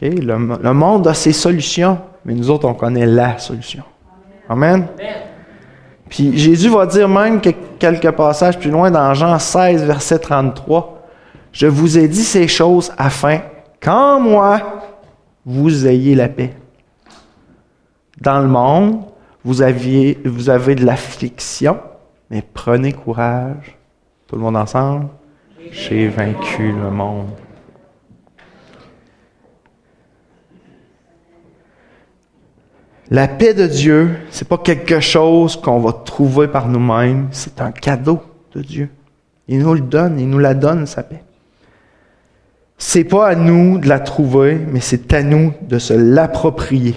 [0.02, 3.84] Le, le, monde a ses solutions, mais nous autres, on connaît la solution.
[4.50, 4.88] Amen?
[6.10, 11.08] Puis Jésus va dire même que quelques passages plus loin dans Jean 16, verset 33,
[11.54, 13.40] Je vous ai dit ces choses afin
[13.80, 14.82] qu'en moi,
[15.46, 16.54] vous ayez la paix.
[18.20, 19.02] Dans le monde,
[19.44, 21.78] vous, aviez, vous avez de l'affliction,
[22.34, 23.78] mais prenez courage.
[24.26, 25.08] Tout le monde ensemble.
[25.72, 27.30] J'ai vaincu le monde.
[33.12, 37.72] La paix de Dieu, c'est pas quelque chose qu'on va trouver par nous-mêmes, c'est un
[37.72, 38.24] cadeau
[38.56, 38.90] de Dieu.
[39.48, 41.24] Il nous le donne, il nous la donne, sa paix.
[42.80, 46.96] C'est pas à nous de la trouver, mais c'est à nous de se l'approprier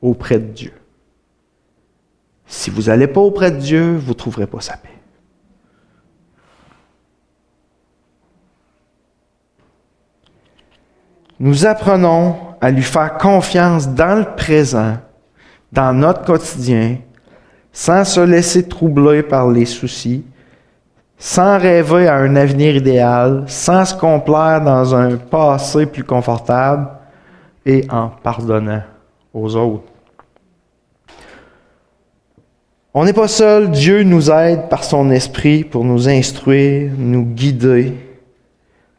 [0.00, 0.72] auprès de Dieu.
[2.46, 4.88] Si vous n'allez pas auprès de Dieu, vous ne trouverez pas sa paix.
[11.38, 14.96] Nous apprenons à lui faire confiance dans le présent,
[15.70, 16.98] dans notre quotidien,
[17.72, 20.24] sans se laisser troubler par les soucis,
[21.18, 26.88] sans rêver à un avenir idéal, sans se complaire dans un passé plus confortable
[27.66, 28.82] et en pardonnant
[29.34, 29.95] aux autres.
[32.98, 37.92] On n'est pas seul, Dieu nous aide par son esprit pour nous instruire, nous guider,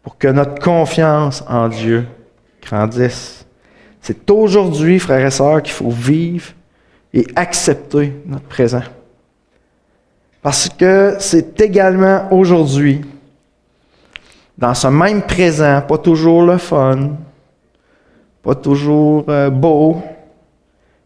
[0.03, 2.05] pour que notre confiance en Dieu
[2.61, 3.43] grandisse.
[3.99, 6.49] C'est aujourd'hui, frères et sœurs, qu'il faut vivre
[7.11, 8.83] et accepter notre présent.
[10.43, 13.01] Parce que c'est également aujourd'hui,
[14.59, 17.13] dans ce même présent, pas toujours le fun,
[18.43, 20.03] pas toujours euh, beau,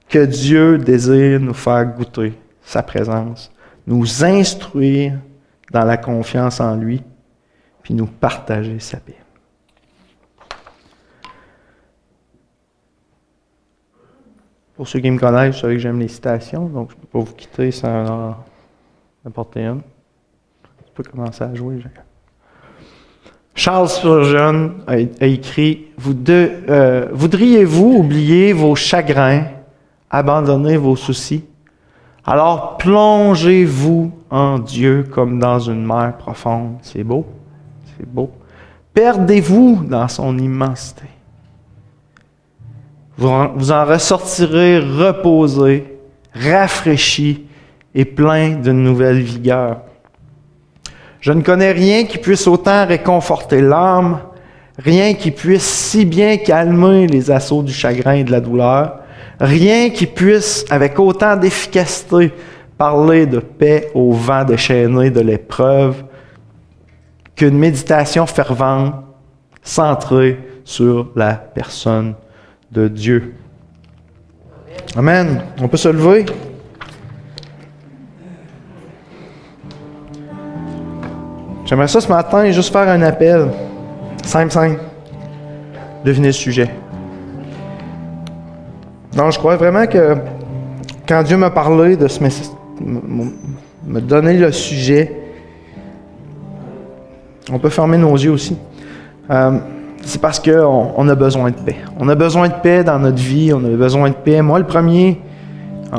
[0.09, 2.33] que Dieu désire nous faire goûter
[2.71, 3.51] sa présence,
[3.85, 5.19] nous instruire
[5.71, 7.03] dans la confiance en lui,
[7.83, 9.17] puis nous partager sa paix.
[14.75, 17.07] Pour ceux qui me connaissent, vous savez que j'aime les citations, donc je ne peux
[17.07, 18.35] pas vous quitter sans en
[19.25, 19.81] apporter une.
[20.85, 21.83] Tu peux commencer à jouer.
[23.53, 25.87] Charles Spurgeon a, écrit
[26.29, 29.43] euh, Voudriez-vous oublier vos chagrins,
[30.09, 31.43] abandonner vos soucis
[32.25, 36.77] alors plongez-vous en Dieu comme dans une mer profonde.
[36.81, 37.25] C'est beau,
[37.97, 38.31] c'est beau.
[38.93, 41.05] Perdez-vous dans son immensité.
[43.17, 45.97] Vous en, ressortirez reposé,
[46.33, 47.45] rafraîchi
[47.93, 49.81] et plein d'une nouvelle vigueur.
[51.19, 54.19] Je ne connais rien qui puisse autant réconforter l'âme,
[54.77, 59.00] rien qui puisse si bien calmer les assauts du chagrin et de la douleur,
[59.41, 62.31] Rien qui puisse, avec autant d'efficacité,
[62.77, 66.03] parler de paix au vent déchaîné de l'épreuve
[67.35, 68.93] qu'une méditation fervente
[69.63, 72.13] centrée sur la personne
[72.71, 73.33] de Dieu.
[74.95, 75.41] Amen.
[75.59, 76.27] On peut se lever?
[81.65, 83.47] J'aimerais ça ce matin juste faire un appel.
[84.23, 84.79] Simple, simple.
[86.05, 86.69] Devinez le sujet.
[89.15, 90.15] Non, je crois vraiment que
[91.07, 92.23] quand Dieu m'a parlé de ce
[93.85, 95.21] me donner le sujet,
[97.51, 98.57] on peut fermer nos yeux aussi.
[99.29, 99.57] Euh,
[100.03, 101.77] c'est parce qu'on on a besoin de paix.
[101.99, 104.41] On a besoin de paix dans notre vie, on a besoin de paix.
[104.41, 105.21] Moi, le premier,
[105.93, 105.97] euh,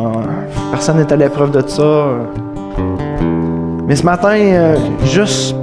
[0.71, 2.07] personne n'est à l'épreuve de ça.
[3.87, 5.55] Mais ce matin, euh, juste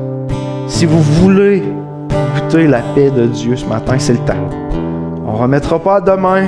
[0.68, 1.64] si vous voulez
[2.36, 4.50] goûter la paix de Dieu ce matin, c'est le temps.
[5.26, 6.48] On ne remettra pas demain.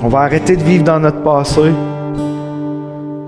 [0.00, 1.72] On va arrêter de vivre dans notre passé,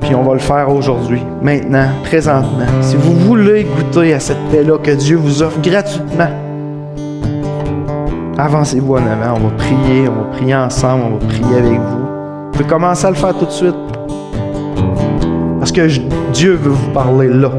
[0.00, 2.66] puis on va le faire aujourd'hui, maintenant, présentement.
[2.80, 6.28] Si vous voulez goûter à cette paix-là que Dieu vous offre gratuitement,
[8.38, 11.98] avancez-vous en avant, on va prier, on va prier ensemble, on va prier avec vous.
[11.98, 13.74] Vous pouvez commencer à le faire tout de suite.
[15.58, 15.88] Parce que
[16.32, 17.50] Dieu veut vous parler là.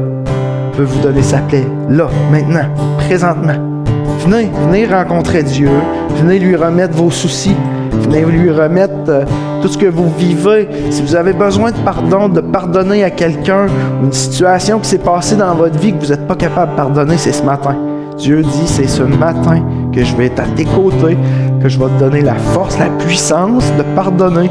[0.72, 2.64] Il veut vous donner sa paix là, maintenant,
[2.96, 3.84] présentement.
[4.20, 5.70] Venez, venez rencontrer Dieu.
[6.16, 7.54] Venez lui remettre vos soucis.
[8.02, 9.24] Venez lui remettre euh,
[9.62, 10.68] tout ce que vous vivez.
[10.90, 13.66] Si vous avez besoin de pardon, de pardonner à quelqu'un,
[14.02, 17.16] une situation qui s'est passée dans votre vie que vous n'êtes pas capable de pardonner,
[17.16, 17.76] c'est ce matin.
[18.16, 21.16] Dieu dit, c'est ce matin que je vais être à tes côtés,
[21.62, 24.50] que je vais te donner la force, la puissance de pardonner.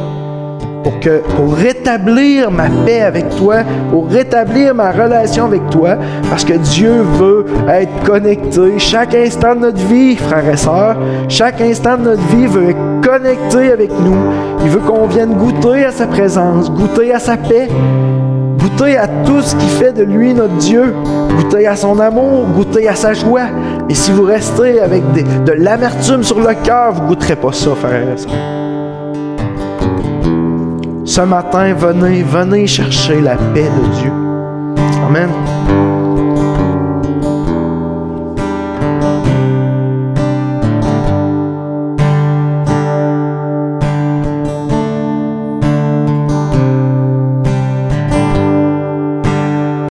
[0.84, 3.58] Pour, que, pour rétablir ma paix avec toi,
[3.90, 5.98] pour rétablir ma relation avec toi,
[6.30, 10.98] parce que Dieu veut être connecté chaque instant de notre vie, frères et sœurs.
[11.30, 14.18] Chaque instant de notre vie veut être connecté avec nous.
[14.64, 17.68] Il veut qu'on vienne goûter à sa présence, goûter à sa paix,
[18.60, 20.94] goûter à tout ce qui fait de lui notre Dieu,
[21.36, 23.48] goûter à son amour, goûter à sa joie.
[23.90, 28.14] Et si vous restez avec de l'amertume sur le cœur, vous goûterez pas ça, frères
[28.14, 28.71] et sœurs.
[31.12, 34.14] Ce matin, venez, venez chercher la paix de Dieu.
[35.06, 35.30] Amen.